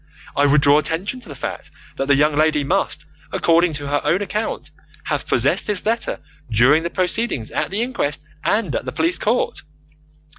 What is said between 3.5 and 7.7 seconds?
to her own account, have possessed this letter during the proceedings at